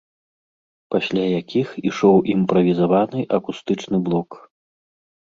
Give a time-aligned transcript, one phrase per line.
[0.95, 4.45] Пасля якіх ішоў імправізаваны акустычны блок.